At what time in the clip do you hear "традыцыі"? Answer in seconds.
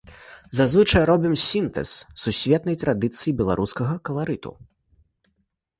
2.85-3.29